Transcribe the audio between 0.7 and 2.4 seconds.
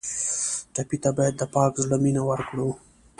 ټپي ته باید د پاک زړه مینه